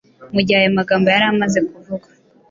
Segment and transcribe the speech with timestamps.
[0.33, 2.07] mugihe aya magambo yari amaze kuvugwa